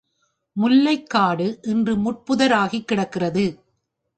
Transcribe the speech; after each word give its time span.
முல்லைக்காடு 0.55 1.47
இன்று 1.63 1.95
முட்புதராகிக் 1.95 2.87
கிடக்கிறது! 2.87 3.45